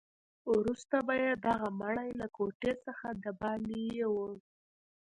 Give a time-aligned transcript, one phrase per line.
[0.55, 4.31] وروسته به یې دغه مړی له کوټې څخه دباندې یووړ.